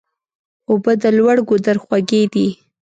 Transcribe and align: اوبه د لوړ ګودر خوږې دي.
اوبه 0.69 0.93
د 1.01 1.03
لوړ 1.17 1.37
ګودر 1.49 1.77
خوږې 1.83 2.21
دي. 2.33 2.47